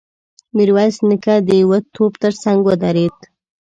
[0.55, 3.17] ميرويس نيکه د يوه توپ تر څنګ ودرېد.